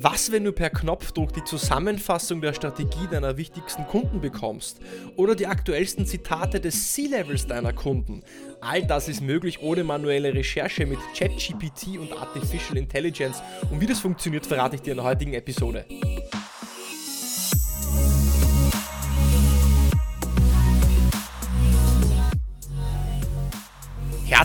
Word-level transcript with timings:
Was, 0.00 0.30
wenn 0.30 0.44
du 0.44 0.52
per 0.52 0.70
Knopfdruck 0.70 1.32
die 1.32 1.42
Zusammenfassung 1.42 2.40
der 2.40 2.52
Strategie 2.52 3.08
deiner 3.10 3.36
wichtigsten 3.36 3.84
Kunden 3.84 4.20
bekommst? 4.20 4.78
Oder 5.16 5.34
die 5.34 5.48
aktuellsten 5.48 6.06
Zitate 6.06 6.60
des 6.60 6.92
C-Levels 6.92 7.48
deiner 7.48 7.72
Kunden? 7.72 8.22
All 8.60 8.84
das 8.84 9.08
ist 9.08 9.20
möglich 9.20 9.60
ohne 9.60 9.82
manuelle 9.82 10.32
Recherche 10.32 10.86
mit 10.86 11.00
ChatGPT 11.16 11.98
und 11.98 12.12
Artificial 12.12 12.76
Intelligence. 12.76 13.42
Und 13.72 13.80
wie 13.80 13.86
das 13.86 13.98
funktioniert, 13.98 14.46
verrate 14.46 14.76
ich 14.76 14.82
dir 14.82 14.92
in 14.92 14.98
der 14.98 15.06
heutigen 15.06 15.34
Episode. 15.34 15.84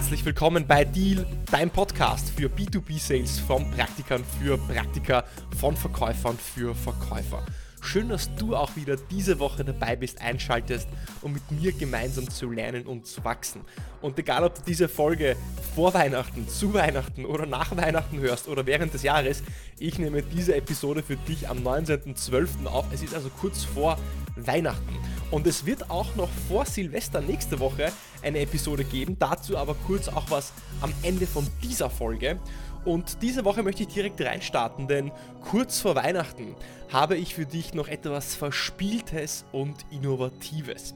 Herzlich 0.04 0.26
willkommen 0.26 0.68
bei 0.68 0.84
Deal, 0.84 1.26
dein 1.50 1.70
Podcast 1.70 2.30
für 2.32 2.50
B2B-Sales 2.50 3.40
von 3.40 3.72
Praktikern 3.72 4.22
für 4.38 4.58
Praktiker, 4.58 5.24
von 5.58 5.78
Verkäufern 5.78 6.38
für 6.38 6.76
Verkäufer. 6.76 7.42
Schön, 7.82 8.10
dass 8.10 8.36
du 8.36 8.54
auch 8.54 8.76
wieder 8.76 8.98
diese 8.98 9.40
Woche 9.40 9.64
dabei 9.64 9.96
bist, 9.96 10.22
einschaltest, 10.22 10.90
um 11.22 11.32
mit 11.32 11.50
mir 11.52 11.72
gemeinsam 11.72 12.30
zu 12.30 12.52
lernen 12.52 12.86
und 12.86 13.08
zu 13.08 13.24
wachsen. 13.24 13.62
Und 14.02 14.20
egal, 14.20 14.44
ob 14.44 14.56
du 14.56 14.62
diese 14.68 14.90
Folge 14.90 15.38
vor 15.74 15.94
Weihnachten, 15.94 16.50
zu 16.50 16.74
Weihnachten 16.74 17.26
oder 17.26 17.46
nach 17.46 17.76
Weihnachten 17.78 18.20
hörst 18.20 18.50
oder 18.50 18.66
während 18.66 18.94
des 18.94 19.04
Jahres, 19.04 19.42
ich 19.80 20.00
nehme 20.00 20.22
diese 20.22 20.54
Episode 20.54 21.02
für 21.02 21.16
dich 21.16 21.48
am 21.48 21.60
19.12. 21.60 22.66
auf. 22.66 22.86
Es 22.92 23.04
ist 23.04 23.16
also 23.16 23.30
kurz 23.30 23.64
vor 23.64 23.98
Weihnachten. 24.36 25.00
Und 25.34 25.48
es 25.48 25.66
wird 25.66 25.90
auch 25.90 26.16
noch 26.16 26.30
vor 26.48 26.64
Silvester 26.64 27.20
nächste 27.20 27.60
Woche 27.60 27.92
eine 28.22 28.38
Episode 28.38 28.84
geben. 28.84 29.18
Dazu 29.18 29.58
aber 29.58 29.74
kurz 29.74 30.08
auch 30.08 30.30
was 30.30 30.54
am 30.80 30.94
Ende 31.02 31.26
von 31.26 31.48
dieser 31.64 31.90
Folge. 31.90 32.40
Und 32.86 33.20
diese 33.24 33.44
Woche 33.44 33.64
möchte 33.64 33.82
ich 33.82 33.90
direkt 33.90 34.22
reinstarten, 34.22 34.88
denn 34.88 35.12
kurz 35.42 35.80
vor 35.80 35.96
Weihnachten 35.96 36.56
habe 36.92 37.18
ich 37.18 37.34
für 37.34 37.48
dich 37.48 37.74
noch 37.74 37.88
etwas 37.88 38.36
Verspieltes 38.36 39.44
und 39.52 39.74
Innovatives. 39.90 40.94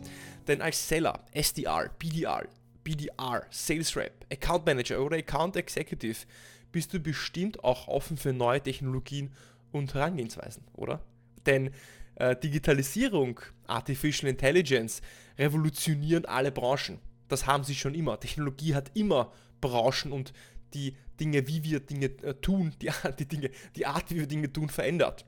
Denn 0.47 0.61
als 0.61 0.87
Seller, 0.87 1.19
SDR, 1.31 1.89
BDR, 1.97 2.45
BDR, 2.83 3.43
Sales 3.49 3.95
Rep, 3.95 4.23
Account 4.31 4.67
Manager 4.67 5.01
oder 5.01 5.17
Account 5.17 5.55
Executive 5.55 6.27
bist 6.71 6.93
du 6.93 6.99
bestimmt 6.99 7.63
auch 7.63 7.87
offen 7.87 8.17
für 8.17 8.33
neue 8.33 8.61
Technologien 8.61 9.31
und 9.71 9.95
Herangehensweisen, 9.95 10.63
oder? 10.73 11.01
Denn 11.47 11.71
äh, 12.17 12.35
Digitalisierung, 12.35 13.39
Artificial 13.67 14.29
Intelligence 14.29 15.01
revolutionieren 15.37 16.25
alle 16.25 16.51
Branchen. 16.51 16.99
Das 17.27 17.45
haben 17.45 17.63
sie 17.63 17.75
schon 17.75 17.93
immer. 17.93 18.19
Technologie 18.19 18.73
hat 18.73 18.91
immer 18.95 19.31
Branchen 19.61 20.11
und 20.11 20.33
die 20.73 20.95
Dinge, 21.19 21.47
wie 21.47 21.63
wir 21.63 21.79
Dinge 21.79 22.07
äh, 22.23 22.33
tun, 22.35 22.73
die, 22.81 22.89
die, 23.19 23.27
Dinge, 23.27 23.51
die 23.75 23.85
Art, 23.85 24.09
wie 24.09 24.15
wir 24.15 24.27
Dinge 24.27 24.51
tun, 24.51 24.69
verändert. 24.69 25.25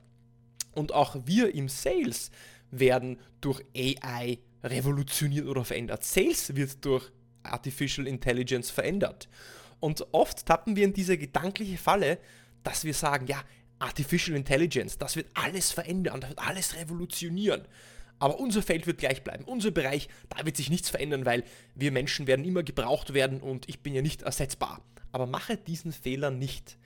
Und 0.72 0.92
auch 0.92 1.16
wir 1.24 1.54
im 1.54 1.68
Sales 1.68 2.30
werden 2.70 3.18
durch 3.40 3.62
AI 3.76 4.38
revolutioniert 4.62 5.46
oder 5.46 5.64
verändert. 5.64 6.04
Sales 6.04 6.54
wird 6.54 6.84
durch 6.84 7.10
Artificial 7.42 8.06
Intelligence 8.06 8.70
verändert. 8.70 9.28
Und 9.80 10.06
oft 10.12 10.44
tappen 10.46 10.76
wir 10.76 10.84
in 10.84 10.92
diese 10.92 11.16
gedankliche 11.16 11.78
Falle, 11.78 12.18
dass 12.62 12.84
wir 12.84 12.94
sagen, 12.94 13.26
ja, 13.26 13.42
Artificial 13.80 14.36
Intelligence, 14.36 14.98
das 14.98 15.16
wird 15.16 15.26
alles 15.34 15.72
verändern, 15.72 16.20
das 16.20 16.30
wird 16.30 16.40
alles 16.40 16.76
revolutionieren. 16.76 17.62
Aber 18.18 18.38
unser 18.38 18.62
Feld 18.62 18.86
wird 18.86 18.98
gleich 18.98 19.24
bleiben. 19.24 19.44
Unser 19.44 19.70
Bereich, 19.70 20.08
da 20.28 20.44
wird 20.44 20.56
sich 20.56 20.68
nichts 20.68 20.90
verändern, 20.90 21.24
weil 21.24 21.42
wir 21.74 21.90
Menschen 21.90 22.26
werden 22.26 22.44
immer 22.44 22.62
gebraucht 22.62 23.14
werden 23.14 23.40
und 23.40 23.68
ich 23.68 23.80
bin 23.80 23.94
ja 23.94 24.02
nicht 24.02 24.22
ersetzbar. 24.22 24.82
Aber 25.10 25.26
mache 25.26 25.56
diesen 25.56 25.90
Fehler 25.90 26.30
nicht. 26.30 26.76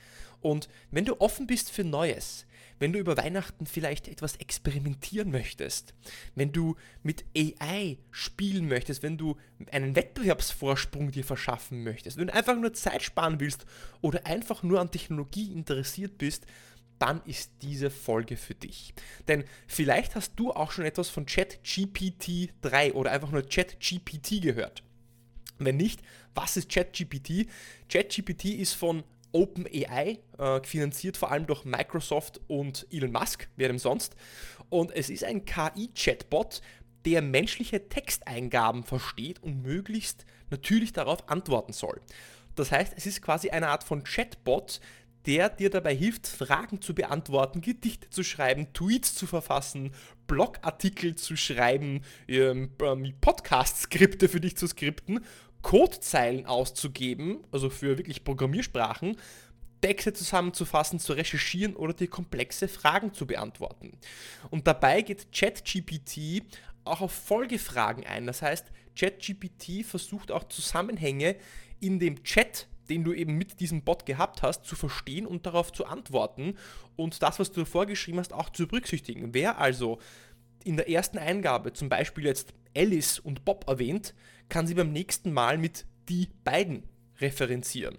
Und 0.41 0.69
wenn 0.91 1.05
du 1.05 1.21
offen 1.21 1.47
bist 1.47 1.71
für 1.71 1.85
Neues, 1.85 2.47
wenn 2.79 2.93
du 2.93 2.99
über 2.99 3.17
Weihnachten 3.17 3.67
vielleicht 3.67 4.09
etwas 4.09 4.37
experimentieren 4.37 5.31
möchtest, 5.31 5.95
wenn 6.35 6.53
du 6.53 6.77
mit 7.03 7.25
AI 7.37 7.99
spielen 8.11 8.69
möchtest, 8.69 9.03
wenn 9.03 9.17
du 9.17 9.37
einen 9.71 9.97
Wettbewerbsvorsprung 9.97 11.11
dir 11.11 11.25
verschaffen 11.25 11.83
möchtest, 11.83 12.17
wenn 12.17 12.27
du 12.27 12.35
einfach 12.35 12.57
nur 12.57 12.75
Zeit 12.75 13.03
sparen 13.03 13.41
willst 13.41 13.65
oder 14.01 14.27
einfach 14.27 14.63
nur 14.63 14.81
an 14.81 14.91
Technologie 14.91 15.53
interessiert 15.53 16.19
bist, 16.19 16.47
dann 17.05 17.21
ist 17.27 17.53
diese 17.61 17.91
Folge 17.91 18.39
für 18.39 18.55
dich. 18.55 18.95
Denn 19.29 19.45
vielleicht 19.67 20.15
hast 20.15 20.33
du 20.37 20.53
auch 20.53 20.71
schon 20.71 20.87
etwas 20.87 21.11
von 21.11 21.27
ChatGPT 21.27 22.55
3 22.63 22.95
oder 22.95 23.11
einfach 23.11 23.31
nur 23.31 23.43
ChatGPT 23.43 24.41
gehört. 24.41 24.83
Wenn 25.59 25.77
nicht, 25.77 26.01
was 26.35 26.57
ist 26.57 26.73
ChatGPT? 26.73 27.47
ChatGPT 27.91 28.47
ist 28.47 28.73
von 28.73 29.05
OpenAI, 29.33 30.19
äh, 30.39 30.63
finanziert 30.63 31.19
vor 31.19 31.31
allem 31.31 31.47
durch 31.47 31.67
Microsoft 31.67 32.41
und 32.49 32.87
Elon 32.91 33.13
Musk, 33.13 33.49
wer 33.57 33.69
denn 33.69 33.79
sonst. 33.79 34.17
Und 34.71 34.91
es 34.91 35.11
ist 35.11 35.25
ein 35.25 35.45
KI-Chatbot, 35.45 36.63
der 37.05 37.21
menschliche 37.21 37.87
Texteingaben 37.87 38.83
versteht 38.83 39.43
und 39.43 39.61
möglichst 39.63 40.25
natürlich 40.49 40.95
darauf 40.95 41.29
antworten 41.29 41.75
soll. 41.75 42.01
Das 42.55 42.73
heißt, 42.73 42.95
es 42.97 43.05
ist 43.05 43.21
quasi 43.21 43.51
eine 43.51 43.69
Art 43.69 43.85
von 43.85 44.05
Chatbot, 44.05 44.81
der 45.27 45.49
dir 45.49 45.71
dabei 45.71 45.95
hilft, 45.95 46.27
Fragen 46.27 46.81
zu 46.81 46.95
beantworten, 46.95 47.61
Gedichte 47.61 48.11
zu 48.11 48.23
schreiben, 48.23 48.73
Tweets 48.73 49.15
zu 49.15 49.27
verfassen, 49.27 49.93
Blogartikel 50.27 51.17
zu 51.17 51.37
schreiben, 51.37 52.03
ähm, 52.29 52.71
ähm, 52.83 53.15
Podcast-Skripte 53.21 54.29
für 54.29 54.41
dich 54.41 54.57
zu 54.57 54.67
skripten, 54.67 55.21
Codezeilen 55.63 56.45
auszugeben, 56.47 57.43
also 57.51 57.71
für 57.71 57.97
wirklich 57.97 58.25
Programmiersprachen, 58.25 59.17
Texte 59.81 60.13
zusammenzufassen, 60.13 60.99
zu 60.99 61.13
recherchieren 61.13 61.77
oder 61.77 61.93
dir 61.93 62.09
komplexe 62.09 62.69
Fragen 62.69 63.13
zu 63.13 63.27
beantworten. 63.27 63.99
Und 64.51 64.67
dabei 64.67 65.03
geht 65.03 65.33
ChatGPT 65.33 66.43
auch 66.85 67.01
auf 67.01 67.13
Folgefragen 67.13 68.07
ein. 68.07 68.27
Das 68.27 68.43
heißt, 68.43 68.67
ChatGPT 68.99 69.85
versucht 69.85 70.31
auch 70.31 70.45
Zusammenhänge 70.45 71.37
in 71.81 71.99
dem 71.99 72.23
Chat 72.25 72.67
den 72.89 73.05
du 73.05 73.13
eben 73.13 73.37
mit 73.37 73.61
diesem 73.61 73.83
Bot 73.83 74.07
gehabt 74.07 74.43
hast, 74.43 74.65
zu 74.65 74.77
verstehen 74.77 75.27
und 75.27 75.47
darauf 75.47 75.73
zu 75.73 75.87
antworten 75.87 76.57
und 76.97 77.23
das, 77.23 77.39
was 77.39 77.53
du 77.53 77.65
vorgeschrieben 77.65 78.21
hast, 78.21 78.33
auch 78.33 78.51
zu 78.51 78.67
berücksichtigen. 78.67 79.35
Wer 79.35 79.59
also 79.59 79.99
in 80.65 80.77
der 80.77 80.89
ersten 80.89 81.19
Eingabe 81.19 81.73
zum 81.73 81.89
Beispiel 81.89 82.25
jetzt 82.25 82.55
Alice 82.77 83.19
und 83.19 83.45
Bob 83.45 83.69
erwähnt, 83.69 84.15
kann 84.49 84.67
sie 84.67 84.75
beim 84.75 84.93
nächsten 84.93 85.33
Mal 85.33 85.59
mit 85.59 85.87
die 86.09 86.29
beiden 86.45 86.85
referenzieren. 87.21 87.99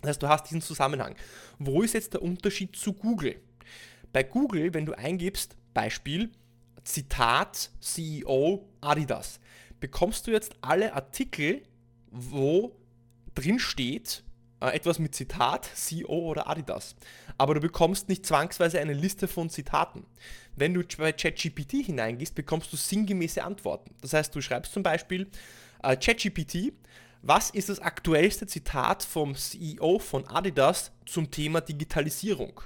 Das 0.00 0.10
heißt, 0.10 0.22
du 0.22 0.28
hast 0.28 0.44
diesen 0.44 0.62
Zusammenhang. 0.62 1.16
Wo 1.58 1.82
ist 1.82 1.94
jetzt 1.94 2.14
der 2.14 2.22
Unterschied 2.22 2.76
zu 2.76 2.92
Google? 2.92 3.40
Bei 4.12 4.22
Google, 4.22 4.72
wenn 4.72 4.86
du 4.86 4.96
eingibst, 4.96 5.56
Beispiel, 5.74 6.30
Zitat 6.84 7.70
CEO 7.80 8.68
Adidas, 8.80 9.40
bekommst 9.80 10.26
du 10.26 10.30
jetzt 10.30 10.54
alle 10.60 10.94
Artikel, 10.94 11.62
wo 12.10 12.76
drin 13.36 13.58
steht, 13.58 14.24
äh, 14.60 14.74
etwas 14.74 14.98
mit 14.98 15.14
Zitat, 15.14 15.70
CEO 15.74 16.30
oder 16.30 16.48
Adidas. 16.48 16.96
Aber 17.38 17.54
du 17.54 17.60
bekommst 17.60 18.08
nicht 18.08 18.26
zwangsweise 18.26 18.80
eine 18.80 18.94
Liste 18.94 19.28
von 19.28 19.50
Zitaten. 19.50 20.04
Wenn 20.56 20.74
du 20.74 20.82
bei 20.98 21.12
ChatGPT 21.12 21.84
hineingehst, 21.84 22.34
bekommst 22.34 22.72
du 22.72 22.76
sinngemäße 22.76 23.44
Antworten. 23.44 23.94
Das 24.00 24.14
heißt, 24.14 24.34
du 24.34 24.40
schreibst 24.40 24.72
zum 24.72 24.82
Beispiel 24.82 25.28
äh, 25.82 25.96
ChatGPT, 25.96 26.72
was 27.22 27.50
ist 27.50 27.68
das 27.68 27.80
aktuellste 27.80 28.46
Zitat 28.46 29.02
vom 29.02 29.34
CEO 29.34 29.98
von 29.98 30.26
Adidas 30.26 30.92
zum 31.06 31.30
Thema 31.30 31.60
Digitalisierung? 31.60 32.60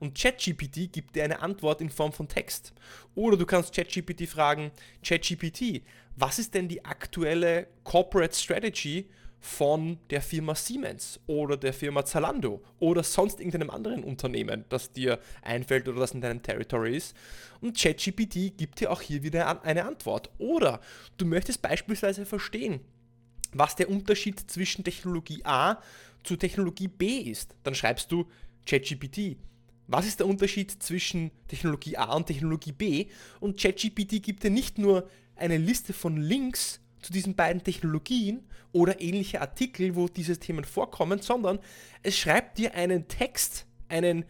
Und 0.00 0.18
ChatGPT 0.18 0.92
gibt 0.92 1.16
dir 1.16 1.24
eine 1.24 1.40
Antwort 1.40 1.80
in 1.80 1.88
Form 1.88 2.12
von 2.12 2.28
Text. 2.28 2.72
Oder 3.14 3.36
du 3.36 3.46
kannst 3.46 3.74
ChatGPT 3.74 4.28
fragen, 4.28 4.70
ChatGPT, 5.02 5.82
was 6.16 6.38
ist 6.38 6.54
denn 6.54 6.68
die 6.68 6.84
aktuelle 6.84 7.68
Corporate 7.84 8.36
Strategy 8.36 9.08
von 9.42 9.98
der 10.08 10.22
Firma 10.22 10.54
Siemens 10.54 11.18
oder 11.26 11.56
der 11.56 11.72
Firma 11.72 12.04
Zalando 12.04 12.62
oder 12.78 13.02
sonst 13.02 13.40
irgendeinem 13.40 13.70
anderen 13.70 14.04
Unternehmen, 14.04 14.64
das 14.68 14.92
dir 14.92 15.18
einfällt 15.42 15.88
oder 15.88 15.98
das 15.98 16.12
in 16.12 16.20
deinem 16.20 16.42
Territory 16.42 16.96
ist. 16.96 17.16
Und 17.60 17.76
ChatGPT 17.76 18.56
gibt 18.56 18.78
dir 18.80 18.92
auch 18.92 19.02
hier 19.02 19.24
wieder 19.24 19.64
eine 19.64 19.84
Antwort. 19.84 20.30
Oder 20.38 20.80
du 21.16 21.26
möchtest 21.26 21.60
beispielsweise 21.60 22.24
verstehen, 22.24 22.80
was 23.52 23.74
der 23.74 23.90
Unterschied 23.90 24.38
zwischen 24.48 24.84
Technologie 24.84 25.44
A 25.44 25.82
zu 26.22 26.36
Technologie 26.36 26.88
B 26.88 27.18
ist. 27.18 27.56
Dann 27.64 27.74
schreibst 27.74 28.12
du 28.12 28.28
ChatGPT. 28.64 29.36
Was 29.88 30.06
ist 30.06 30.20
der 30.20 30.28
Unterschied 30.28 30.70
zwischen 30.70 31.32
Technologie 31.48 31.96
A 31.96 32.14
und 32.14 32.26
Technologie 32.26 32.72
B? 32.72 33.06
Und 33.40 33.60
ChatGPT 33.60 34.22
gibt 34.22 34.44
dir 34.44 34.50
nicht 34.50 34.78
nur 34.78 35.08
eine 35.34 35.58
Liste 35.58 35.92
von 35.92 36.16
Links, 36.16 36.78
zu 37.02 37.12
diesen 37.12 37.34
beiden 37.34 37.62
Technologien 37.62 38.44
oder 38.72 39.00
ähnliche 39.00 39.40
Artikel, 39.40 39.94
wo 39.96 40.08
diese 40.08 40.38
Themen 40.38 40.64
vorkommen, 40.64 41.20
sondern 41.20 41.58
es 42.02 42.16
schreibt 42.16 42.58
dir 42.58 42.74
einen 42.74 43.08
Text, 43.08 43.66
einen 43.88 44.24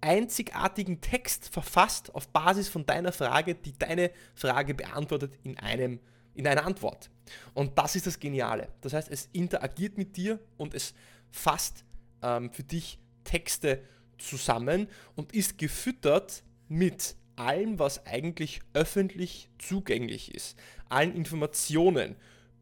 einzigartigen 0.00 1.00
Text 1.00 1.48
verfasst 1.52 2.14
auf 2.14 2.28
Basis 2.28 2.68
von 2.68 2.86
deiner 2.86 3.12
Frage, 3.12 3.54
die 3.54 3.76
deine 3.76 4.10
Frage 4.34 4.74
beantwortet 4.74 5.32
in, 5.42 5.58
einem, 5.58 6.00
in 6.34 6.46
einer 6.46 6.64
Antwort. 6.64 7.10
Und 7.54 7.76
das 7.76 7.96
ist 7.96 8.06
das 8.06 8.20
Geniale. 8.20 8.68
Das 8.80 8.92
heißt, 8.92 9.10
es 9.10 9.28
interagiert 9.32 9.98
mit 9.98 10.16
dir 10.16 10.38
und 10.56 10.74
es 10.74 10.94
fasst 11.30 11.84
ähm, 12.22 12.52
für 12.52 12.62
dich 12.62 12.98
Texte 13.24 13.82
zusammen 14.18 14.88
und 15.14 15.34
ist 15.34 15.58
gefüttert 15.58 16.44
mit 16.68 17.16
allem, 17.36 17.78
was 17.78 18.06
eigentlich 18.06 18.60
öffentlich 18.72 19.50
zugänglich 19.58 20.34
ist. 20.34 20.56
Allen 20.88 21.14
Informationen, 21.14 22.16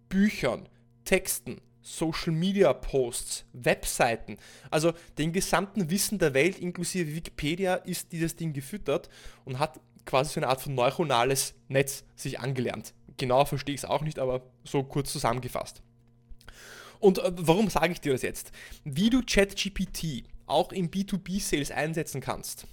Büchern, 0.08 0.68
Texten, 1.04 1.60
Social 1.82 2.32
Media 2.32 2.72
Posts, 2.72 3.44
Webseiten, 3.52 4.38
also 4.70 4.92
den 5.18 5.32
gesamten 5.32 5.90
Wissen 5.90 6.18
der 6.18 6.32
Welt 6.32 6.58
inklusive 6.58 7.14
Wikipedia 7.14 7.74
ist 7.74 8.10
dieses 8.12 8.36
Ding 8.36 8.52
gefüttert 8.52 9.10
und 9.44 9.58
hat 9.58 9.78
quasi 10.06 10.34
so 10.34 10.40
eine 10.40 10.48
Art 10.48 10.62
von 10.62 10.74
neuronales 10.74 11.54
Netz 11.68 12.04
sich 12.16 12.40
angelernt. 12.40 12.94
Genau 13.16 13.44
verstehe 13.44 13.74
ich 13.74 13.82
es 13.82 13.84
auch 13.84 14.02
nicht, 14.02 14.18
aber 14.18 14.42
so 14.64 14.82
kurz 14.82 15.12
zusammengefasst. 15.12 15.82
Und 17.00 17.18
äh, 17.18 17.32
warum 17.36 17.68
sage 17.68 17.92
ich 17.92 18.00
dir 18.00 18.12
das 18.12 18.22
jetzt? 18.22 18.50
Wie 18.84 19.10
du 19.10 19.22
ChatGPT 19.22 20.24
auch 20.46 20.72
im 20.72 20.90
B2B-Sales 20.90 21.70
einsetzen 21.70 22.20
kannst, 22.20 22.66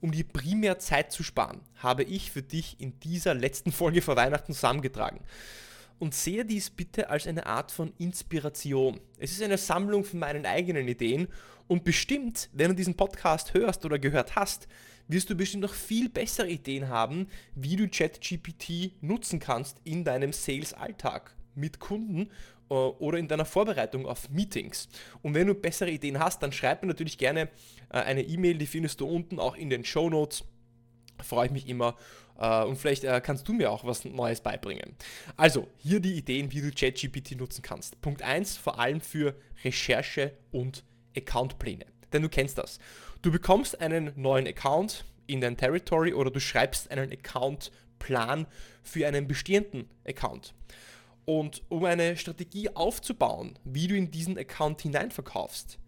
um 0.00 0.12
dir 0.12 0.24
primär 0.24 0.78
Zeit 0.78 1.12
zu 1.12 1.22
sparen, 1.22 1.60
habe 1.76 2.02
ich 2.04 2.30
für 2.30 2.42
dich 2.42 2.80
in 2.80 2.98
dieser 3.00 3.34
letzten 3.34 3.72
Folge 3.72 4.02
vor 4.02 4.16
Weihnachten 4.16 4.52
zusammengetragen. 4.52 5.20
Und 5.98 6.14
sehe 6.14 6.44
dies 6.44 6.70
bitte 6.70 7.10
als 7.10 7.26
eine 7.26 7.46
Art 7.46 7.72
von 7.72 7.92
Inspiration. 7.98 9.00
Es 9.18 9.32
ist 9.32 9.42
eine 9.42 9.58
Sammlung 9.58 10.04
von 10.04 10.20
meinen 10.20 10.46
eigenen 10.46 10.86
Ideen 10.86 11.28
und 11.66 11.84
bestimmt, 11.84 12.48
wenn 12.52 12.70
du 12.70 12.74
diesen 12.74 12.96
Podcast 12.96 13.52
hörst 13.54 13.84
oder 13.84 13.98
gehört 13.98 14.36
hast, 14.36 14.68
wirst 15.08 15.28
du 15.30 15.34
bestimmt 15.34 15.62
noch 15.62 15.74
viel 15.74 16.08
bessere 16.08 16.48
Ideen 16.48 16.88
haben, 16.88 17.28
wie 17.54 17.76
du 17.76 17.88
ChatGPT 17.88 19.02
nutzen 19.02 19.38
kannst 19.38 19.80
in 19.84 20.04
deinem 20.04 20.32
Sales-Alltag 20.32 21.34
mit 21.58 21.80
Kunden 21.80 22.30
äh, 22.70 22.74
oder 22.74 23.18
in 23.18 23.28
deiner 23.28 23.44
Vorbereitung 23.44 24.06
auf 24.06 24.30
Meetings. 24.30 24.88
Und 25.22 25.34
wenn 25.34 25.46
du 25.46 25.54
bessere 25.54 25.90
Ideen 25.90 26.18
hast, 26.18 26.42
dann 26.42 26.52
schreib 26.52 26.82
mir 26.82 26.88
natürlich 26.88 27.18
gerne 27.18 27.48
äh, 27.90 27.98
eine 27.98 28.22
E-Mail, 28.22 28.58
die 28.58 28.66
findest 28.66 29.00
du 29.00 29.06
unten 29.06 29.38
auch 29.38 29.56
in 29.56 29.70
den 29.70 29.84
Show 29.84 30.08
Notes. 30.08 30.44
Freue 31.22 31.46
ich 31.46 31.52
mich 31.52 31.68
immer. 31.68 31.96
Äh, 32.38 32.64
und 32.64 32.76
vielleicht 32.76 33.02
kannst 33.22 33.48
du 33.48 33.52
mir 33.52 33.70
auch 33.70 33.84
was 33.84 34.04
Neues 34.04 34.40
beibringen. 34.40 34.94
Also, 35.36 35.66
hier 35.78 36.00
die 36.00 36.14
Ideen, 36.14 36.52
wie 36.52 36.60
du 36.60 36.70
ChatGPT 36.70 37.36
nutzen 37.36 37.62
kannst. 37.62 38.00
Punkt 38.00 38.22
1, 38.22 38.56
vor 38.56 38.78
allem 38.78 39.00
für 39.00 39.34
Recherche 39.64 40.32
und 40.52 40.84
Accountpläne. 41.16 41.86
Denn 42.12 42.22
du 42.22 42.28
kennst 42.28 42.58
das. 42.58 42.78
Du 43.22 43.32
bekommst 43.32 43.80
einen 43.80 44.12
neuen 44.14 44.46
Account 44.46 45.04
in 45.26 45.40
dein 45.40 45.56
Territory 45.56 46.14
oder 46.14 46.30
du 46.30 46.40
schreibst 46.40 46.90
einen 46.90 47.12
Accountplan 47.12 48.46
für 48.82 49.06
einen 49.06 49.26
bestehenden 49.26 49.90
Account. 50.06 50.54
Und 51.28 51.62
um 51.68 51.84
eine 51.84 52.16
Strategie 52.16 52.70
aufzubauen, 52.74 53.58
wie 53.62 53.86
du 53.86 53.94
in 53.94 54.10
diesen 54.10 54.38
Account 54.38 54.80
hineinverkaufst, 54.80 55.78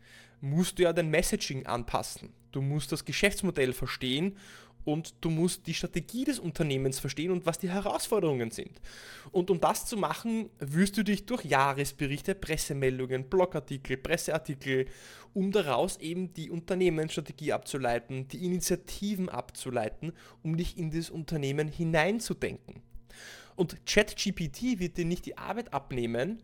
musst 0.42 0.78
du 0.78 0.82
ja 0.82 0.92
dein 0.92 1.08
Messaging 1.08 1.64
anpassen. 1.64 2.34
Du 2.52 2.60
musst 2.60 2.92
das 2.92 3.06
Geschäftsmodell 3.06 3.72
verstehen 3.72 4.36
und 4.84 5.14
du 5.22 5.30
musst 5.30 5.66
die 5.66 5.72
Strategie 5.72 6.24
des 6.24 6.38
Unternehmens 6.38 7.00
verstehen 7.00 7.30
und 7.30 7.46
was 7.46 7.58
die 7.58 7.70
Herausforderungen 7.70 8.50
sind. 8.50 8.82
Und 9.32 9.48
um 9.48 9.60
das 9.60 9.86
zu 9.86 9.96
machen, 9.96 10.50
wirst 10.58 10.98
du 10.98 11.04
dich 11.04 11.24
durch 11.24 11.46
Jahresberichte, 11.46 12.34
Pressemeldungen, 12.34 13.24
Blogartikel, 13.30 13.96
Presseartikel, 13.96 14.88
um 15.32 15.52
daraus 15.52 15.96
eben 16.00 16.34
die 16.34 16.50
Unternehmensstrategie 16.50 17.54
abzuleiten, 17.54 18.28
die 18.28 18.44
Initiativen 18.44 19.30
abzuleiten, 19.30 20.12
um 20.42 20.58
dich 20.58 20.76
in 20.76 20.90
das 20.90 21.08
Unternehmen 21.08 21.68
hineinzudenken. 21.68 22.82
Und 23.60 23.84
ChatGPT 23.84 24.78
wird 24.78 24.96
dir 24.96 25.04
nicht 25.04 25.26
die 25.26 25.36
Arbeit 25.36 25.74
abnehmen, 25.74 26.42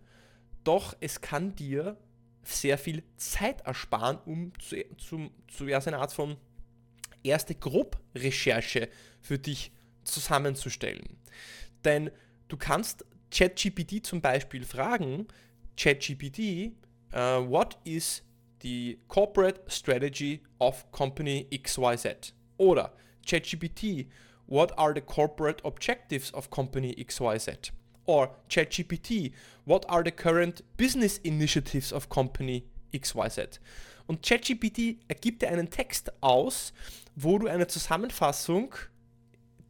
doch 0.64 0.94
es 1.00 1.22
kann 1.22 1.56
dir 1.56 1.96
sehr 2.42 2.76
viel 2.76 3.02
Zeit 3.16 3.62
ersparen, 3.62 4.18
um 4.26 4.52
zu, 4.58 4.76
zu, 4.98 5.30
zu 5.48 5.66
ja, 5.66 5.78
eine 5.78 5.96
Art 5.96 6.12
von 6.12 6.36
erste 7.22 7.54
Grobrecherche 7.54 8.90
für 9.22 9.38
dich 9.38 9.72
zusammenzustellen. 10.04 11.16
Denn 11.86 12.10
du 12.48 12.58
kannst 12.58 13.06
ChatGPT 13.30 14.04
zum 14.04 14.20
Beispiel 14.20 14.66
fragen, 14.66 15.26
ChatGPT, 15.78 16.72
uh, 17.14 17.48
what 17.48 17.78
is 17.84 18.22
the 18.60 18.98
corporate 19.08 19.62
strategy 19.68 20.42
of 20.58 20.92
company 20.92 21.48
XYZ? 21.50 22.34
Oder 22.58 22.94
ChatGPT, 23.26 24.06
what 24.46 24.76
are 24.78 24.94
the 24.94 25.00
corporate 25.00 25.64
objectives 25.64 26.32
of 26.32 26.50
company 26.50 26.94
XYZ? 26.94 27.70
Or 28.06 28.30
ChatGPT, 28.48 29.32
what 29.64 29.88
are 29.88 30.04
the 30.04 30.12
current 30.12 30.62
business 30.76 31.18
initiatives 31.18 31.92
of 31.92 32.08
company 32.08 32.64
XYZ? 32.92 33.60
Und 34.06 34.22
ChatGPT 34.22 34.98
ergibt 35.08 35.42
dir 35.42 35.48
einen 35.48 35.70
Text 35.70 36.12
aus, 36.22 36.72
wo 37.16 37.38
du 37.38 37.48
eine 37.48 37.66
Zusammenfassung 37.66 38.74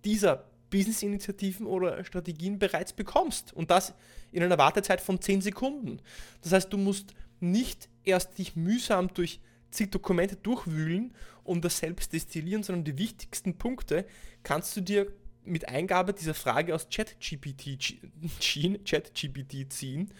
dieser 0.04 0.44
Business-Initiativen 0.70 1.66
oder 1.66 2.04
Strategien 2.04 2.58
bereits 2.58 2.92
bekommst. 2.92 3.52
Und 3.54 3.70
das 3.70 3.94
in 4.32 4.42
einer 4.42 4.58
Wartezeit 4.58 5.00
von 5.00 5.20
10 5.20 5.40
Sekunden. 5.40 6.00
Das 6.42 6.52
heißt, 6.52 6.72
du 6.72 6.76
musst 6.76 7.14
nicht 7.40 7.88
erst 8.04 8.36
dich 8.38 8.56
mühsam 8.56 9.08
durch 9.14 9.40
zig 9.70 9.90
Dokumente 9.90 10.36
durchwühlen 10.36 11.14
und 11.44 11.64
das 11.64 11.78
selbst 11.78 12.12
destillieren, 12.12 12.62
sondern 12.62 12.84
die 12.84 12.98
wichtigsten 12.98 13.58
Punkte 13.58 14.06
kannst 14.42 14.76
du 14.76 14.80
dir 14.80 15.12
mit 15.44 15.68
Eingabe 15.68 16.12
dieser 16.12 16.34
Frage 16.34 16.74
aus 16.74 16.88
ChatGPT 16.90 17.78
Chat 17.78 19.12
ziehen 19.70 20.12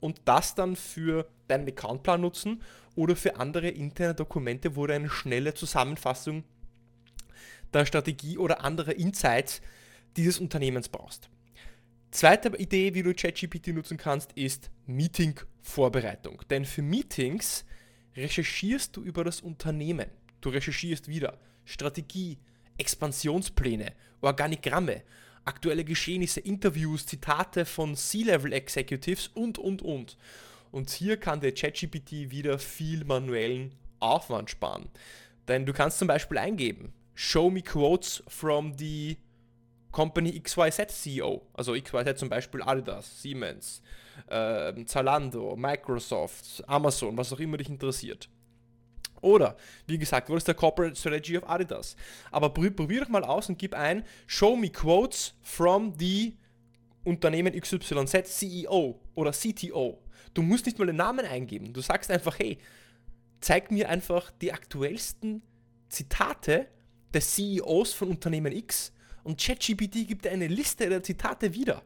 und 0.00 0.20
das 0.24 0.54
dann 0.54 0.76
für 0.76 1.28
deinen 1.48 1.68
Accountplan 1.68 2.20
nutzen 2.20 2.62
oder 2.96 3.16
für 3.16 3.36
andere 3.36 3.68
interne 3.68 4.14
Dokumente, 4.14 4.76
wo 4.76 4.86
du 4.86 4.94
eine 4.94 5.08
schnelle 5.08 5.54
Zusammenfassung 5.54 6.44
der 7.72 7.86
Strategie 7.86 8.38
oder 8.38 8.64
anderer 8.64 8.94
Insights 8.94 9.60
dieses 10.16 10.38
Unternehmens 10.38 10.88
brauchst. 10.88 11.28
Zweite 12.10 12.56
Idee, 12.56 12.94
wie 12.94 13.02
du 13.02 13.12
ChatGPT 13.12 13.68
nutzen 13.68 13.96
kannst, 13.96 14.32
ist 14.34 14.70
Meeting-Vorbereitung. 14.86 16.42
Denn 16.48 16.64
für 16.64 16.82
Meetings 16.82 17.64
recherchierst 18.16 18.96
du 18.96 19.02
über 19.02 19.24
das 19.24 19.40
Unternehmen. 19.40 20.06
Du 20.40 20.50
recherchierst 20.50 21.08
wieder 21.08 21.38
Strategie, 21.64 22.38
Expansionspläne, 22.78 23.92
Organigramme, 24.20 25.02
aktuelle 25.44 25.84
Geschehnisse, 25.84 26.40
Interviews, 26.40 27.06
Zitate 27.06 27.64
von 27.64 27.94
C-Level 27.94 28.52
Executives 28.52 29.28
und, 29.28 29.58
und, 29.58 29.82
und. 29.82 30.16
Und 30.70 30.90
hier 30.90 31.16
kann 31.18 31.40
der 31.40 31.52
ChatGPT 31.52 32.30
wieder 32.30 32.58
viel 32.58 33.04
manuellen 33.04 33.72
Aufwand 34.00 34.50
sparen. 34.50 34.88
Denn 35.46 35.66
du 35.66 35.72
kannst 35.72 35.98
zum 35.98 36.08
Beispiel 36.08 36.38
eingeben, 36.38 36.92
show 37.14 37.50
me 37.50 37.62
quotes 37.62 38.22
from 38.26 38.76
the 38.78 39.16
Company 39.94 40.40
XYZ 40.40 40.88
CEO. 40.88 41.46
Also 41.54 41.72
XYZ 41.72 42.18
zum 42.18 42.28
Beispiel 42.28 42.60
Adidas, 42.62 43.22
Siemens, 43.22 43.80
äh, 44.26 44.84
Zalando, 44.84 45.54
Microsoft, 45.56 46.64
Amazon, 46.66 47.16
was 47.16 47.32
auch 47.32 47.38
immer 47.38 47.56
dich 47.56 47.68
interessiert. 47.68 48.28
Oder, 49.20 49.56
wie 49.86 49.96
gesagt, 49.96 50.28
was 50.28 50.38
ist 50.38 50.48
der 50.48 50.56
Corporate 50.56 50.96
Strategy 50.96 51.38
of 51.38 51.48
Adidas? 51.48 51.96
Aber 52.32 52.50
probier 52.50 53.02
doch 53.02 53.08
mal 53.08 53.24
aus 53.24 53.48
und 53.48 53.56
gib 53.56 53.72
ein, 53.72 54.04
show 54.26 54.56
me 54.56 54.68
quotes 54.68 55.34
from 55.40 55.94
the 55.98 56.36
Unternehmen 57.04 57.58
XYZ 57.58 58.24
CEO 58.24 59.00
oder 59.14 59.30
CTO. 59.30 60.02
Du 60.34 60.42
musst 60.42 60.66
nicht 60.66 60.78
mal 60.78 60.86
den 60.86 60.96
Namen 60.96 61.24
eingeben. 61.24 61.72
Du 61.72 61.80
sagst 61.80 62.10
einfach, 62.10 62.36
hey, 62.40 62.58
zeig 63.40 63.70
mir 63.70 63.88
einfach 63.88 64.32
die 64.42 64.52
aktuellsten 64.52 65.42
Zitate 65.88 66.66
des 67.14 67.36
CEOs 67.36 67.92
von 67.92 68.08
Unternehmen 68.08 68.52
X 68.52 68.92
und 69.24 69.40
ChatGPT 69.40 70.06
gibt 70.06 70.24
dir 70.24 70.30
eine 70.30 70.46
Liste 70.46 70.88
der 70.88 71.02
Zitate 71.02 71.54
wieder. 71.54 71.82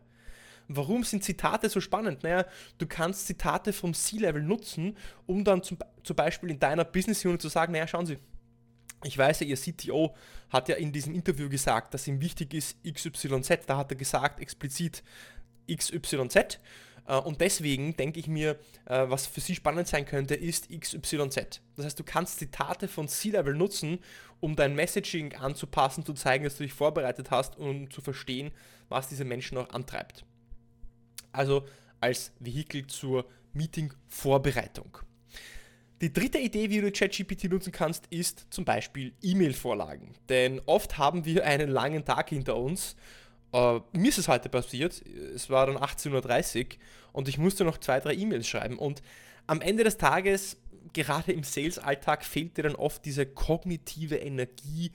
Warum 0.69 1.03
sind 1.03 1.25
Zitate 1.25 1.71
so 1.71 1.81
spannend? 1.81 2.23
Naja, 2.23 2.45
du 2.77 2.87
kannst 2.87 3.27
Zitate 3.27 3.73
vom 3.73 3.95
C-Level 3.95 4.43
nutzen, 4.43 4.97
um 5.27 5.43
dann 5.43 5.63
zum, 5.63 5.79
zum 6.03 6.15
Beispiel 6.15 6.51
in 6.51 6.59
deiner 6.59 6.85
Business 6.85 7.25
Unit 7.25 7.41
zu 7.41 7.49
sagen, 7.49 7.73
naja, 7.73 7.87
schauen 7.87 8.05
Sie, 8.05 8.19
ich 9.05 9.17
weiß 9.17 9.41
ja, 9.41 9.47
Ihr 9.47 9.57
CTO 9.57 10.15
hat 10.51 10.69
ja 10.69 10.77
in 10.77 10.93
diesem 10.93 11.15
Interview 11.15 11.49
gesagt, 11.49 11.95
dass 11.95 12.07
ihm 12.07 12.21
wichtig 12.21 12.53
ist 12.53 12.77
XYZ. 12.85 13.67
Da 13.67 13.79
hat 13.79 13.93
er 13.93 13.97
gesagt 13.97 14.41
explizit 14.41 15.03
XYZ. 15.73 16.59
Äh, 17.09 17.17
und 17.17 17.41
deswegen 17.41 17.97
denke 17.97 18.21
ich 18.21 18.29
mir, 18.29 18.53
äh, 18.87 19.05
was 19.09 19.27
für 19.27 19.41
Sie 19.41 19.57
spannend 19.57 19.89
sein 19.89 20.07
könnte, 20.07 20.37
ist 20.37 20.69
XYZ. 20.71 21.61
Das 21.75 21.87
heißt, 21.87 21.99
du 21.99 22.05
kannst 22.05 22.39
Zitate 22.39 22.87
von 22.87 23.09
C-Level 23.09 23.55
nutzen, 23.55 23.99
um 24.39 24.55
dein 24.55 24.77
Messaging 24.77 25.35
anzupassen, 25.35 26.05
zu 26.05 26.15
zeigen, 26.15 26.45
dass 26.45 26.57
du 26.57 26.63
dich 26.63 26.73
vorbereitet 26.73 27.33
hast 27.33 27.59
und 27.59 27.93
zu 27.93 28.01
verstehen, 28.01 28.53
was 28.89 29.09
diese 29.09 29.25
Menschen 29.25 29.59
auch 29.59 29.71
antreibt 29.71 30.25
also 31.33 31.65
als 32.01 32.33
Vehikel 32.41 32.87
zur 32.87 33.27
Meeting-Vorbereitung. 33.53 34.99
Die 36.01 36.13
dritte 36.13 36.39
Idee, 36.39 36.71
wie 36.71 36.81
du 36.81 36.93
ChatGPT 36.93 37.45
nutzen 37.45 37.73
kannst, 37.73 38.07
ist 38.09 38.47
zum 38.51 38.65
Beispiel 38.65 39.15
E-Mail-Vorlagen. 39.21 40.15
Denn 40.29 40.61
oft 40.67 40.97
haben 40.97 41.25
wir 41.25 41.45
einen 41.45 41.69
langen 41.69 42.05
Tag 42.05 42.29
hinter 42.29 42.57
uns. 42.57 42.95
Äh, 43.53 43.81
mir 43.93 44.09
ist 44.09 44.19
es 44.19 44.29
heute 44.29 44.49
passiert, 44.49 45.03
es 45.35 45.51
war 45.51 45.67
dann 45.67 45.77
18.30 45.77 46.65
Uhr 46.65 46.67
und 47.13 47.29
ich 47.29 47.39
musste 47.39 47.65
noch 47.65 47.79
zwei, 47.79 48.01
drei 48.01 48.15
E-Mails 48.15 48.47
schreiben. 48.47 48.79
Und 48.79 49.03
am 49.47 49.61
Ende 49.61 49.85
des 49.85 49.97
Tages 49.97 50.57
gerade 50.93 51.33
im 51.33 51.43
Sales-Alltag 51.43 52.25
fehlt 52.25 52.57
dir 52.57 52.63
dann 52.63 52.75
oft 52.75 53.05
diese 53.05 53.27
kognitive 53.27 54.17
Energie, 54.17 54.93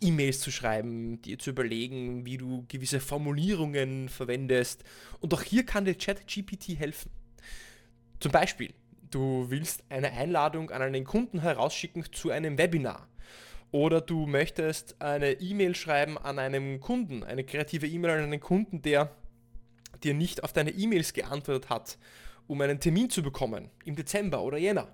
E-Mails 0.00 0.40
zu 0.40 0.50
schreiben, 0.50 1.22
dir 1.22 1.38
zu 1.38 1.50
überlegen, 1.50 2.26
wie 2.26 2.36
du 2.36 2.64
gewisse 2.68 3.00
Formulierungen 3.00 4.08
verwendest. 4.08 4.84
Und 5.20 5.32
auch 5.32 5.42
hier 5.42 5.64
kann 5.64 5.84
dir 5.84 5.94
ChatGPT 5.94 6.78
helfen. 6.78 7.10
Zum 8.20 8.32
Beispiel, 8.32 8.74
du 9.10 9.46
willst 9.48 9.84
eine 9.88 10.12
Einladung 10.12 10.70
an 10.70 10.82
einen 10.82 11.04
Kunden 11.04 11.40
herausschicken 11.40 12.04
zu 12.12 12.30
einem 12.30 12.58
Webinar. 12.58 13.08
Oder 13.74 14.00
du 14.00 14.26
möchtest 14.26 15.02
eine 15.02 15.32
E-Mail 15.32 15.74
schreiben 15.74 16.16
an 16.16 16.38
einen 16.38 16.78
Kunden, 16.78 17.24
eine 17.24 17.42
kreative 17.42 17.88
E-Mail 17.88 18.12
an 18.12 18.22
einen 18.22 18.38
Kunden, 18.38 18.82
der 18.82 19.10
dir 20.04 20.14
nicht 20.14 20.44
auf 20.44 20.52
deine 20.52 20.70
E-Mails 20.70 21.12
geantwortet 21.12 21.70
hat, 21.70 21.98
um 22.46 22.60
einen 22.60 22.78
Termin 22.78 23.10
zu 23.10 23.20
bekommen 23.20 23.68
im 23.84 23.96
Dezember 23.96 24.44
oder 24.44 24.58
Jänner. 24.58 24.92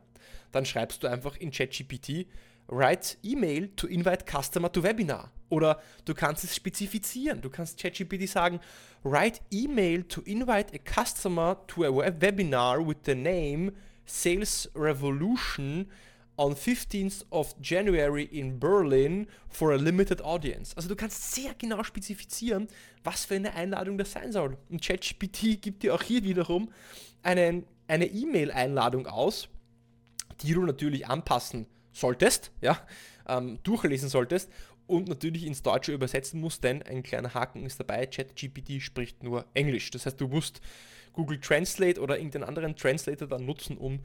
Dann 0.51 0.65
schreibst 0.65 1.03
du 1.03 1.09
einfach 1.09 1.37
in 1.37 1.51
ChatGPT, 1.51 2.27
write 2.69 3.19
email 3.23 3.69
to 3.77 3.87
invite 3.87 4.25
customer 4.25 4.73
to 4.73 4.83
webinar. 4.83 5.31
Oder 5.51 5.83
du 6.07 6.15
kannst 6.15 6.45
es 6.45 6.57
spezifizieren. 6.57 7.43
Du 7.43 7.51
kannst 7.51 7.79
ChatGPT 7.79 8.31
sagen, 8.31 8.61
write 9.05 9.43
email 9.53 10.05
to 10.05 10.23
invite 10.23 10.73
a 10.73 10.79
customer 10.79 11.67
to 11.67 11.85
a 11.85 11.89
webinar 12.19 12.79
with 12.79 12.97
the 13.05 13.15
name 13.15 13.73
Sales 14.07 14.71
Revolution 14.75 15.87
on 16.41 16.55
15th 16.55 17.27
of 17.31 17.55
January 17.61 18.25
in 18.25 18.59
Berlin 18.59 19.27
for 19.51 19.73
a 19.73 19.77
limited 19.77 20.23
audience. 20.23 20.75
Also 20.75 20.89
du 20.89 20.97
kannst 20.97 21.35
sehr 21.35 21.53
genau 21.59 21.83
spezifizieren, 21.83 22.67
was 23.05 23.27
für 23.27 23.35
eine 23.35 23.53
Einladung 23.53 23.99
das 23.99 24.13
sein 24.13 24.33
soll. 24.33 24.57
Und 24.71 24.83
ChatGPT 24.83 25.61
gibt 25.61 25.83
dir 25.83 25.95
auch 25.95 26.03
hier 26.03 26.25
wiederum 26.25 26.73
einen, 27.23 27.67
eine 27.89 28.07
E-Mail-Einladung 28.07 29.07
aus, 29.07 29.49
die 30.41 30.55
du 30.55 30.63
natürlich 30.63 31.07
anpassen 31.07 31.67
solltest, 31.93 32.53
ja, 32.63 32.81
ähm, 33.29 33.59
durchlesen 33.63 34.09
solltest 34.09 34.51
und 34.87 35.09
natürlich 35.09 35.45
ins 35.45 35.63
Deutsche 35.63 35.93
übersetzen 35.93 36.41
musst, 36.41 36.65
denn 36.65 36.83
ein 36.83 37.03
kleiner 37.03 37.35
Haken 37.35 37.67
ist 37.67 37.79
dabei, 37.79 38.07
ChatGPT 38.07 38.81
spricht 38.81 39.23
nur 39.23 39.45
Englisch. 39.53 39.91
Das 39.91 40.07
heißt, 40.07 40.19
du 40.19 40.29
musst 40.29 40.63
Google 41.13 41.39
Translate 41.39 42.01
oder 42.01 42.17
irgendeinen 42.17 42.45
anderen 42.45 42.77
Translator 42.77 43.29
dann 43.29 43.45
nutzen, 43.45 43.77
um 43.77 44.01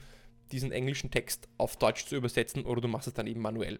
diesen 0.51 0.71
englischen 0.71 1.11
Text 1.11 1.47
auf 1.57 1.77
Deutsch 1.77 2.05
zu 2.05 2.15
übersetzen 2.15 2.65
oder 2.65 2.81
du 2.81 2.87
machst 2.87 3.07
es 3.07 3.13
dann 3.13 3.27
eben 3.27 3.41
manuell. 3.41 3.79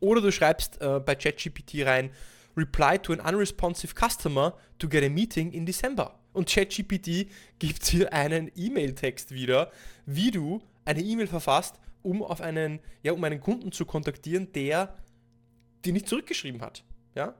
Oder 0.00 0.20
du 0.20 0.30
schreibst 0.30 0.80
äh, 0.80 1.00
bei 1.00 1.14
ChatGPT 1.14 1.86
rein, 1.86 2.10
Reply 2.56 2.98
to 2.98 3.12
an 3.12 3.20
unresponsive 3.20 3.94
customer 3.94 4.56
to 4.78 4.88
get 4.88 5.04
a 5.04 5.08
meeting 5.08 5.52
in 5.52 5.66
December. 5.66 6.18
Und 6.32 6.48
ChatGPT 6.48 7.28
gibt 7.58 7.92
dir 7.92 8.12
einen 8.12 8.50
E-Mail-Text 8.54 9.32
wieder, 9.32 9.70
wie 10.06 10.30
du 10.30 10.62
eine 10.84 11.00
E-Mail 11.00 11.26
verfasst, 11.26 11.76
um 12.02 12.22
auf 12.22 12.40
einen, 12.40 12.80
ja, 13.02 13.12
um 13.12 13.22
einen 13.24 13.40
Kunden 13.40 13.72
zu 13.72 13.84
kontaktieren, 13.84 14.52
der 14.52 14.96
dir 15.84 15.92
nicht 15.92 16.08
zurückgeschrieben 16.08 16.62
hat. 16.62 16.84
Ja? 17.14 17.34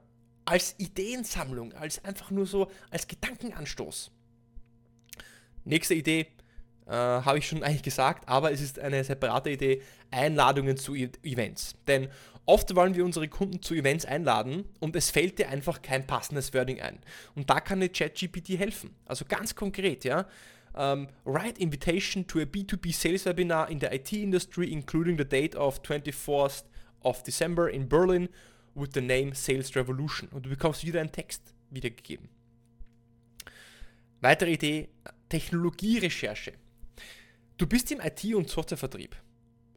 Als 0.45 0.75
Ideensammlung, 0.77 1.73
als 1.73 2.03
einfach 2.03 2.31
nur 2.31 2.45
so, 2.45 2.69
als 2.89 3.07
Gedankenanstoß. 3.07 4.11
Nächste 5.63 5.95
Idee, 5.95 6.27
äh, 6.87 6.91
habe 6.91 7.37
ich 7.37 7.47
schon 7.47 7.63
eigentlich 7.63 7.83
gesagt, 7.83 8.27
aber 8.27 8.51
es 8.51 8.61
ist 8.61 8.79
eine 8.79 9.03
separate 9.03 9.51
Idee, 9.51 9.81
Einladungen 10.11 10.77
zu 10.77 10.95
e 10.95 11.09
Events. 11.23 11.75
Denn 11.87 12.07
oft 12.45 12.73
wollen 12.75 12.95
wir 12.95 13.05
unsere 13.05 13.27
Kunden 13.27 13.61
zu 13.61 13.75
Events 13.75 14.05
einladen 14.05 14.65
und 14.79 14.95
es 14.95 15.09
fällt 15.09 15.37
dir 15.39 15.49
einfach 15.49 15.81
kein 15.81 16.07
passendes 16.07 16.53
Wording 16.53 16.81
ein. 16.81 16.99
Und 17.35 17.49
da 17.49 17.59
kann 17.59 17.81
dir 17.81 17.89
ChatGPT 17.89 18.57
helfen. 18.57 18.95
Also 19.05 19.25
ganz 19.25 19.55
konkret, 19.55 20.03
ja. 20.03 20.25
Um, 20.73 20.83
ähm, 20.83 21.07
write 21.25 21.59
invitation 21.59 22.27
to 22.27 22.37
a 22.37 22.43
B2B 22.43 22.93
sales 22.93 23.25
webinar 23.25 23.67
in 23.71 23.79
the 23.79 23.87
IT 23.87 24.13
industry, 24.13 24.71
including 24.71 25.17
the 25.17 25.25
date 25.25 25.55
of 25.55 25.79
24th 25.81 26.65
of 27.01 27.23
December 27.23 27.67
in 27.67 27.89
Berlin 27.89 28.29
with 28.75 28.89
the 28.93 29.01
name 29.01 29.33
Sales 29.33 29.75
Revolution. 29.75 30.29
Und 30.29 30.45
du 30.45 30.49
bekommst 30.51 30.85
wieder 30.85 31.01
einen 31.01 31.11
Text 31.11 31.55
wiedergegeben. 31.71 32.29
Weitere 34.21 34.51
Idee, 34.51 34.89
Technologierecherche. 35.29 36.53
Du 37.57 37.65
bist 37.65 37.91
im 37.91 37.99
IT- 37.99 38.35
und 38.35 38.49
Softwarevertrieb 38.49 39.15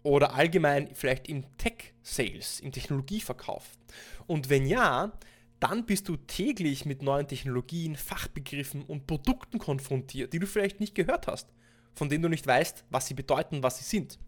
oder 0.02 0.34
allgemein 0.34 0.94
vielleicht 0.94 1.28
im 1.28 1.44
Tech-Sales, 1.56 2.60
im 2.60 2.72
Technologieverkauf. 2.72 3.78
Und 4.26 4.50
wenn 4.50 4.66
ja, 4.66 5.12
dann 5.60 5.84
bist 5.86 6.08
du 6.08 6.16
täglich 6.16 6.84
mit 6.84 7.02
neuen 7.02 7.28
Technologien, 7.28 7.96
Fachbegriffen 7.96 8.82
und 8.82 9.06
Produkten 9.06 9.58
konfrontiert, 9.58 10.32
die 10.32 10.38
du 10.38 10.46
vielleicht 10.46 10.80
nicht 10.80 10.94
gehört 10.94 11.26
hast, 11.26 11.48
von 11.94 12.08
denen 12.08 12.22
du 12.22 12.28
nicht 12.28 12.46
weißt, 12.46 12.84
was 12.90 13.06
sie 13.06 13.14
bedeuten, 13.14 13.62
was 13.62 13.78
sie 13.78 13.84
sind. 13.84 14.18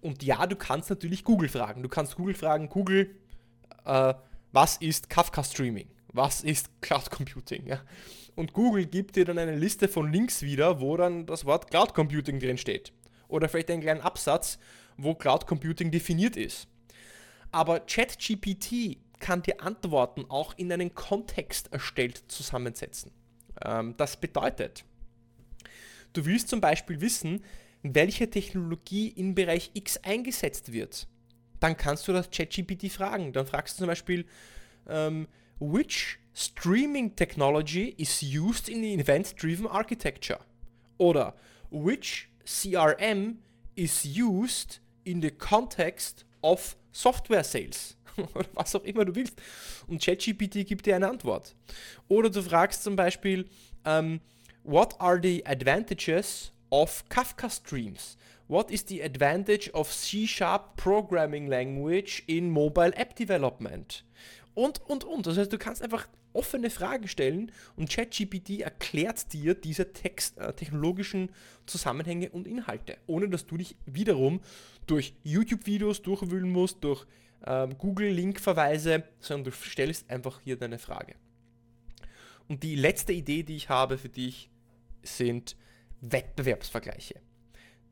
Und 0.00 0.22
ja, 0.22 0.46
du 0.46 0.56
kannst 0.56 0.90
natürlich 0.90 1.24
Google 1.24 1.48
fragen. 1.48 1.82
Du 1.82 1.88
kannst 1.88 2.16
Google 2.16 2.34
fragen, 2.34 2.68
Google, 2.68 3.14
äh, 3.84 4.14
was 4.52 4.76
ist 4.76 5.10
Kafka 5.10 5.42
Streaming? 5.42 5.88
Was 6.12 6.42
ist 6.42 6.70
Cloud 6.80 7.10
Computing? 7.10 7.66
Ja? 7.66 7.82
Und 8.38 8.52
Google 8.52 8.86
gibt 8.86 9.16
dir 9.16 9.24
dann 9.24 9.36
eine 9.36 9.56
Liste 9.56 9.88
von 9.88 10.12
Links 10.12 10.42
wieder, 10.42 10.80
wo 10.80 10.96
dann 10.96 11.26
das 11.26 11.44
Wort 11.44 11.72
Cloud 11.72 11.92
Computing 11.92 12.38
drin 12.38 12.56
steht. 12.56 12.92
Oder 13.26 13.48
vielleicht 13.48 13.68
einen 13.68 13.82
kleinen 13.82 14.00
Absatz, 14.00 14.60
wo 14.96 15.16
Cloud 15.16 15.48
Computing 15.48 15.90
definiert 15.90 16.36
ist. 16.36 16.68
Aber 17.50 17.80
ChatGPT 17.80 18.98
kann 19.18 19.42
dir 19.42 19.60
Antworten 19.60 20.24
auch 20.28 20.56
in 20.56 20.70
einen 20.70 20.94
Kontext 20.94 21.72
erstellt 21.72 22.22
zusammensetzen. 22.28 23.10
Ähm, 23.64 23.94
das 23.96 24.20
bedeutet, 24.20 24.84
du 26.12 26.24
willst 26.24 26.48
zum 26.48 26.60
Beispiel 26.60 27.00
wissen, 27.00 27.42
welche 27.82 28.30
Technologie 28.30 29.08
im 29.08 29.34
Bereich 29.34 29.72
X 29.74 29.96
eingesetzt 30.04 30.72
wird. 30.72 31.08
Dann 31.58 31.76
kannst 31.76 32.06
du 32.06 32.12
das 32.12 32.30
ChatGPT 32.30 32.92
fragen. 32.92 33.32
Dann 33.32 33.46
fragst 33.46 33.74
du 33.74 33.78
zum 33.78 33.88
Beispiel, 33.88 34.26
ähm, 34.88 35.26
which 35.58 36.18
streaming 36.32 37.10
technology 37.14 37.94
is 37.98 38.22
used 38.22 38.68
in 38.68 38.82
the 38.82 38.94
event-driven 38.94 39.66
architecture? 39.66 40.38
Oder 40.98 41.34
which 41.70 42.28
CRM 42.44 43.36
is 43.76 44.04
used 44.04 44.78
in 45.04 45.20
the 45.20 45.30
context 45.30 46.24
of 46.42 46.76
software 46.92 47.44
sales? 47.44 47.96
oder 48.34 48.46
was 48.54 48.74
auch 48.74 48.84
immer 48.84 49.04
du 49.04 49.14
willst. 49.14 49.40
Und 49.86 50.02
ChatGPT 50.02 50.66
gibt 50.66 50.86
dir 50.86 50.96
eine 50.96 51.08
Antwort. 51.08 51.54
Oder 52.08 52.30
du 52.30 52.42
fragst 52.42 52.82
zum 52.82 52.96
Beispiel, 52.96 53.42
um, 53.84 53.90
ähm, 53.92 54.20
what 54.64 55.00
are 55.00 55.20
the 55.22 55.44
advantages 55.46 56.52
of 56.70 57.04
Kafka 57.08 57.48
Streams? 57.48 58.16
What 58.48 58.70
is 58.70 58.84
the 58.88 59.02
advantage 59.02 59.70
of 59.74 59.92
C-Sharp 59.92 60.76
Programming 60.76 61.48
Language 61.48 62.22
in 62.26 62.50
Mobile 62.50 62.92
App 62.96 63.14
Development? 63.14 64.02
Und, 64.58 64.80
und, 64.90 65.04
und. 65.04 65.24
Das 65.24 65.38
heißt, 65.38 65.52
du 65.52 65.56
kannst 65.56 65.82
einfach 65.82 66.08
offene 66.32 66.68
Fragen 66.68 67.06
stellen 67.06 67.52
und 67.76 67.88
ChatGPT 67.88 68.58
erklärt 68.58 69.32
dir 69.32 69.54
diese 69.54 69.92
Text, 69.92 70.36
äh, 70.36 70.52
technologischen 70.52 71.30
Zusammenhänge 71.66 72.30
und 72.30 72.48
Inhalte, 72.48 72.98
ohne 73.06 73.28
dass 73.28 73.46
du 73.46 73.56
dich 73.56 73.76
wiederum 73.86 74.40
durch 74.88 75.14
YouTube-Videos 75.22 76.02
durchwühlen 76.02 76.50
musst, 76.50 76.82
durch 76.82 77.06
ähm, 77.46 77.78
Google-Link-Verweise, 77.78 79.04
sondern 79.20 79.52
du 79.52 79.52
stellst 79.52 80.10
einfach 80.10 80.40
hier 80.40 80.56
deine 80.56 80.80
Frage. 80.80 81.14
Und 82.48 82.64
die 82.64 82.74
letzte 82.74 83.12
Idee, 83.12 83.44
die 83.44 83.54
ich 83.54 83.68
habe 83.68 83.96
für 83.96 84.08
dich, 84.08 84.50
sind 85.04 85.54
Wettbewerbsvergleiche. 86.00 87.20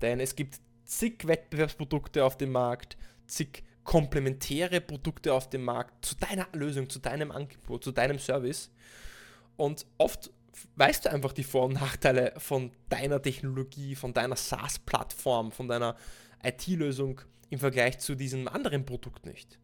Denn 0.02 0.18
es 0.18 0.34
gibt 0.34 0.58
zig 0.84 1.28
Wettbewerbsprodukte 1.28 2.24
auf 2.24 2.36
dem 2.36 2.50
Markt, 2.50 2.96
zig 3.28 3.62
komplementäre 3.86 4.80
Produkte 4.80 5.32
auf 5.32 5.48
dem 5.48 5.64
Markt 5.64 6.04
zu 6.04 6.16
deiner 6.16 6.46
Lösung, 6.52 6.90
zu 6.90 6.98
deinem 6.98 7.30
Angebot, 7.30 7.84
zu 7.84 7.92
deinem 7.92 8.18
Service. 8.18 8.70
Und 9.56 9.86
oft 9.96 10.30
weißt 10.74 11.06
du 11.06 11.12
einfach 11.12 11.32
die 11.32 11.44
Vor- 11.44 11.66
und 11.66 11.74
Nachteile 11.74 12.34
von 12.36 12.72
deiner 12.88 13.22
Technologie, 13.22 13.94
von 13.94 14.12
deiner 14.12 14.36
SaaS-Plattform, 14.36 15.52
von 15.52 15.68
deiner 15.68 15.96
IT-Lösung 16.42 17.20
im 17.48 17.60
Vergleich 17.60 17.98
zu 18.00 18.16
diesem 18.16 18.48
anderen 18.48 18.84
Produkt 18.84 19.24
nicht. 19.24 19.58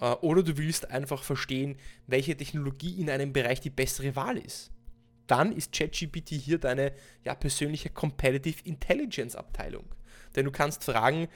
Äh, 0.00 0.12
oder 0.12 0.44
du 0.44 0.56
willst 0.56 0.90
einfach 0.90 1.24
verstehen, 1.24 1.76
welche 2.06 2.36
Technologie 2.36 3.00
in 3.00 3.10
einem 3.10 3.32
Bereich 3.32 3.60
die 3.60 3.70
bessere 3.70 4.14
Wahl 4.14 4.38
ist. 4.38 4.70
Dann 5.26 5.52
ist 5.52 5.72
ChatGPT 5.72 6.30
hier 6.30 6.58
deine 6.58 6.92
ja, 7.24 7.34
persönliche 7.34 7.90
Competitive 7.90 8.62
Intelligence 8.64 9.34
Abteilung. 9.34 9.84
Denn 10.36 10.44
du 10.44 10.52
kannst 10.52 10.84
fragen, 10.84 11.28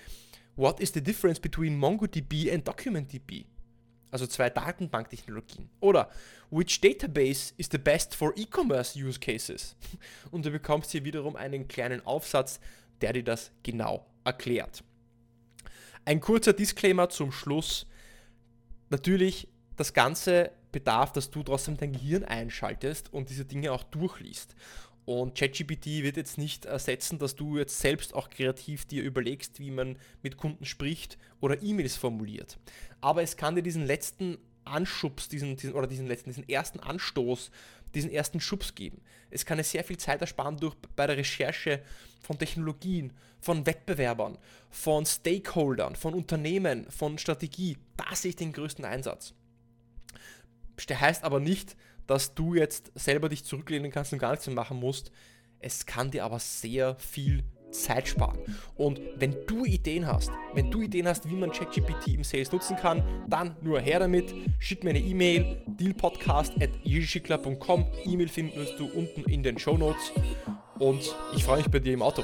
what 0.57 0.81
is 0.81 0.93
the 0.93 1.03
difference 1.03 1.41
between 1.41 1.79
MongoDB 1.79 2.53
and 2.53 2.65
DocumentDB? 2.65 3.47
Also 4.11 4.27
zwei 4.27 4.51
Datenbanktechnologien. 4.51 5.71
Oder 5.81 6.11
which 6.51 6.81
database 6.83 7.55
is 7.57 7.69
the 7.71 7.79
best 7.79 8.15
for 8.15 8.35
e-commerce 8.37 8.95
use 8.95 9.19
cases? 9.19 9.75
Und 10.31 10.45
du 10.45 10.51
bekommst 10.51 10.93
hier 10.93 11.05
wiederum 11.05 11.35
einen 11.35 11.67
kleinen 11.67 12.05
Aufsatz, 12.05 12.61
der 13.01 13.15
dir 13.15 13.25
das 13.25 13.51
genau 13.63 14.07
erklärt. 14.25 14.85
Ein 16.05 16.21
kurzer 16.21 16.53
Disclaimer 16.53 17.09
zum 17.09 17.33
Schluss. 17.33 17.87
Natürlich, 18.91 19.49
das 19.77 19.95
Ganze 19.95 20.53
bedarf, 20.73 21.13
dass 21.13 21.31
du 21.31 21.43
trotzdem 21.43 21.77
dein 21.77 21.93
Gehirn 21.93 22.25
einschaltest 22.25 23.13
und 23.13 23.31
diese 23.31 23.45
Dinge 23.45 23.73
auch 23.73 23.85
durchliest. 23.85 24.55
Und 25.05 25.37
ChatGPT 25.37 25.87
wird 26.03 26.17
jetzt 26.17 26.39
nicht 26.39 26.65
ersetzen, 26.65 27.19
dass 27.19 27.35
du 27.35 27.59
jetzt 27.59 27.79
selbst 27.81 28.15
auch 28.15 28.31
kreativ 28.31 28.85
dir 28.85 29.03
überlegst, 29.03 29.59
wie 29.59 29.71
man 29.71 29.97
mit 30.23 30.37
Kunden 30.37 30.65
spricht 30.65 31.19
oder 31.41 31.61
E-Mails 31.61 31.97
formuliert. 31.97 32.59
Aber 33.01 33.23
es 33.23 33.37
kann 33.37 33.57
dir 33.57 33.63
diesen 33.63 33.85
letzten 33.85 34.39
Anschubs, 34.65 35.29
diesen, 35.29 35.57
diesen, 35.57 35.75
oder 35.75 35.89
diesen 35.89 36.07
letzten, 36.07 36.31
diesen 36.31 36.49
ersten 36.49 36.79
Anstoß, 36.79 37.51
diesen 37.95 38.11
ersten 38.11 38.41
Schubs 38.41 38.75
geben. 38.75 39.01
Es 39.31 39.45
kann 39.45 39.59
dir 39.59 39.65
sehr 39.65 39.83
viel 39.83 39.99
Zeit 39.99 40.21
ersparen 40.21 40.57
durch, 40.59 40.77
bei 40.95 41.07
der 41.07 41.17
Recherche 41.17 41.83
von 42.21 42.39
Technologien, 42.39 43.13
von 43.41 43.67
Wettbewerbern, 43.67 44.39
von 44.71 45.05
Stakeholdern, 45.05 45.97
von 45.97 46.15
Unternehmen, 46.15 46.89
von 46.91 47.19
Strategie. 47.19 47.77
Da 47.97 48.15
sehe 48.15 48.31
ich 48.31 48.37
den 48.37 48.53
größten 48.53 48.85
Einsatz. 48.85 49.35
Das 50.87 51.01
heißt 51.01 51.25
aber 51.25 51.41
nicht, 51.41 51.77
dass 52.07 52.35
du 52.35 52.55
jetzt 52.55 52.93
selber 52.95 53.29
dich 53.29 53.45
zurücklehnen 53.45 53.91
kannst 53.91 54.13
und 54.13 54.19
gar 54.19 54.31
nichts 54.31 54.47
mehr 54.47 54.57
machen 54.57 54.79
musst. 54.79 55.11
Es 55.59 55.87
kann 55.87 56.11
dir 56.11 56.25
aber 56.25 56.39
sehr 56.39 56.97
viel 56.97 57.45
Zeit 57.73 58.07
sparen. 58.09 58.39
Und 58.77 59.01
wenn 59.17 59.35
du 59.47 59.65
Ideen 59.65 60.07
hast, 60.07 60.31
wenn 60.55 60.71
du 60.71 60.83
Ideen 60.83 61.09
hast, 61.09 61.27
wie 61.29 61.35
man 61.35 61.51
ChatGPT 61.51 62.09
im 62.09 62.23
Sales 62.25 62.53
nutzen 62.53 62.77
kann, 62.77 63.03
dann 63.29 63.57
nur 63.63 63.81
her 63.81 63.99
damit. 63.99 64.35
Schick 64.59 64.85
mir 64.85 64.91
eine 64.91 65.01
E-Mail, 65.01 65.63
dealpodcast.com. 65.67 67.87
E-Mail 68.05 68.29
findest 68.29 68.79
du 68.79 68.85
unten 68.87 69.23
in 69.23 69.43
den 69.43 69.59
Show 69.59 69.79
Notes. 69.79 70.13
Und 70.79 71.17
ich 71.35 71.45
freue 71.45 71.57
mich 71.59 71.71
bei 71.71 71.79
dir 71.79 71.93
im 71.95 72.03
Auto. 72.03 72.23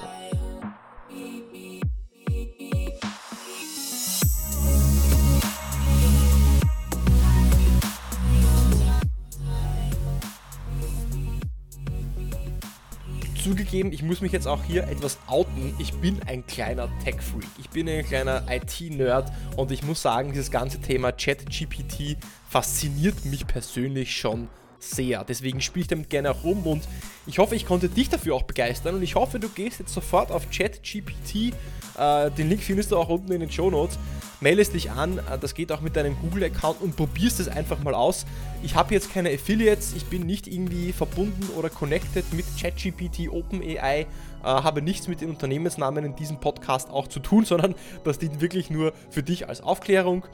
Zugegeben, 13.48 13.92
ich 13.92 14.02
muss 14.02 14.20
mich 14.20 14.32
jetzt 14.32 14.46
auch 14.46 14.62
hier 14.64 14.84
etwas 14.88 15.18
outen. 15.26 15.74
Ich 15.78 15.94
bin 15.94 16.20
ein 16.26 16.46
kleiner 16.46 16.88
Tech-Freak. 17.02 17.48
Ich 17.58 17.70
bin 17.70 17.88
ein 17.88 18.04
kleiner 18.04 18.44
IT-Nerd 18.46 19.32
und 19.56 19.70
ich 19.70 19.82
muss 19.82 20.02
sagen, 20.02 20.32
dieses 20.32 20.50
ganze 20.50 20.80
Thema 20.80 21.12
ChatGPT 21.12 22.18
fasziniert 22.46 23.24
mich 23.24 23.46
persönlich 23.46 24.14
schon 24.14 24.48
sehr. 24.78 25.24
Deswegen 25.24 25.60
spiele 25.60 25.82
ich 25.82 25.88
damit 25.88 26.10
gerne 26.10 26.30
auch 26.30 26.44
rum 26.44 26.66
und 26.66 26.82
ich 27.26 27.38
hoffe, 27.38 27.54
ich 27.54 27.66
konnte 27.66 27.88
dich 27.88 28.08
dafür 28.08 28.34
auch 28.34 28.44
begeistern 28.44 28.94
und 28.94 29.02
ich 29.02 29.14
hoffe, 29.14 29.38
du 29.38 29.48
gehst 29.48 29.80
jetzt 29.80 29.92
sofort 29.92 30.30
auf 30.30 30.50
ChatGPT. 30.50 31.52
Äh, 31.98 32.30
den 32.32 32.48
Link 32.48 32.62
findest 32.62 32.92
du 32.92 32.96
auch 32.96 33.08
unten 33.08 33.32
in 33.32 33.40
den 33.40 33.50
Show 33.50 33.70
Notes 33.70 33.98
meldest 34.40 34.74
dich 34.74 34.90
an, 34.90 35.18
äh, 35.18 35.38
das 35.38 35.54
geht 35.54 35.72
auch 35.72 35.80
mit 35.80 35.96
deinem 35.96 36.16
Google-Account 36.20 36.80
und 36.80 36.96
probierst 36.96 37.40
es 37.40 37.48
einfach 37.48 37.82
mal 37.82 37.94
aus. 37.94 38.26
Ich 38.62 38.74
habe 38.74 38.94
jetzt 38.94 39.12
keine 39.12 39.30
Affiliates, 39.30 39.94
ich 39.94 40.06
bin 40.06 40.26
nicht 40.26 40.46
irgendwie 40.46 40.92
verbunden 40.92 41.48
oder 41.56 41.70
connected 41.70 42.32
mit 42.32 42.44
ChatGPT, 42.60 43.28
OpenAI, 43.30 44.00
äh, 44.00 44.06
habe 44.42 44.82
nichts 44.82 45.08
mit 45.08 45.20
den 45.20 45.30
Unternehmensnamen 45.30 46.04
in 46.04 46.16
diesem 46.16 46.40
Podcast 46.40 46.90
auch 46.90 47.08
zu 47.08 47.20
tun, 47.20 47.44
sondern 47.44 47.74
das 48.04 48.18
dient 48.18 48.40
wirklich 48.40 48.70
nur 48.70 48.92
für 49.10 49.22
dich 49.22 49.48
als 49.48 49.60
Aufklärung. 49.60 50.24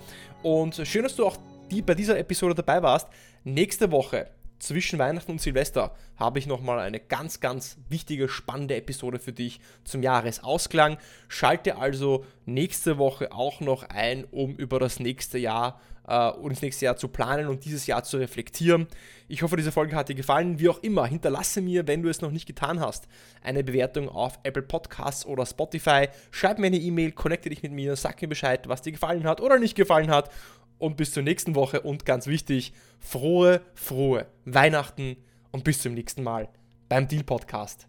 Und 0.43 0.81
schön, 0.87 1.05
dass 1.05 1.17
du 1.17 1.25
auch 1.25 1.39
die, 1.71 1.83
bei 1.83 1.95
dieser 1.95 2.19
Episode 2.19 2.55
dabei 2.55 2.83
warst. 2.83 3.09
Nächste 3.45 3.91
Woche 3.91 4.29
zwischen 4.59 4.99
Weihnachten 4.99 5.33
und 5.33 5.41
Silvester 5.41 5.95
habe 6.17 6.39
ich 6.39 6.47
nochmal 6.47 6.79
eine 6.79 7.01
ganz, 7.01 7.41
ganz 7.41 7.77
wichtige, 7.89 8.29
spannende 8.29 8.77
Episode 8.77 9.19
für 9.19 9.33
dich 9.33 9.61
zum 9.85 10.03
Jahresausklang. 10.03 10.97
Schalte 11.29 11.77
also 11.77 12.25
nächste 12.47 12.99
Woche 12.99 13.33
auch 13.33 13.61
noch 13.61 13.83
ein, 13.83 14.25
um 14.31 14.57
über 14.57 14.79
das 14.79 15.01
nächste 15.01 15.39
Jahr 15.39 15.81
äh, 16.07 16.31
und 16.31 16.53
das 16.53 16.63
nächste 16.63 16.87
Jahr 16.87 16.97
zu 16.97 17.09
planen 17.09 17.49
und 17.49 17.65
dieses 17.65 17.87
Jahr 17.87 18.05
zu 18.05 18.17
reflektieren. 18.17 18.87
Ich 19.29 19.43
hoffe, 19.43 19.57
diese 19.57 19.73
Folge 19.73 19.97
hat 19.97 20.09
dir 20.09 20.15
gefallen. 20.15 20.59
Wie 20.59 20.69
auch 20.69 20.83
immer, 20.83 21.07
hinterlasse 21.07 21.61
mir, 21.61 21.87
wenn 21.87 22.03
du 22.03 22.09
es 22.09 22.21
noch 22.21 22.31
nicht 22.31 22.47
getan 22.47 22.81
hast, 22.81 23.07
eine 23.43 23.65
Bewertung 23.65 24.09
auf 24.09 24.39
Apple 24.45 24.63
Podcasts 24.63 25.27
oder 25.27 25.45
Spotify. 25.45 26.09
Schreib 26.31 26.59
mir 26.59 26.69
eine 26.69 26.79
E-Mail, 26.79 27.13
connecte 27.13 27.51
dich 27.51 27.63
mit 27.63 27.73
mir, 27.73 27.97
sag 27.97 28.21
mir 28.23 28.29
Bescheid, 28.29 28.69
was 28.69 28.83
dir 28.83 28.93
gefallen 28.93 29.25
hat 29.25 29.41
oder 29.41 29.59
nicht 29.59 29.75
gefallen 29.75 30.11
hat 30.11 30.31
und 30.85 30.97
bis 30.97 31.13
zur 31.13 31.23
nächsten 31.23 31.55
Woche 31.55 31.81
und 31.81 32.05
ganz 32.05 32.27
wichtig, 32.27 32.75
frohe, 33.01 33.63
frohe 33.75 34.27
Weihnachten 34.45 35.17
und 35.51 35.65
bis 35.65 35.81
zum 35.81 35.95
nächsten 35.95 36.23
Mal 36.23 36.49
beim 36.89 37.09
Deal 37.09 37.25
Podcast. 37.25 37.89